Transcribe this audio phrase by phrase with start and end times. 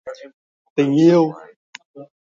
[0.75, 1.23] tình yêu